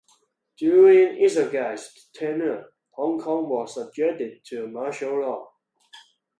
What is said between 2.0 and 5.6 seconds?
tenure, Hong Kong was subjected to martial law.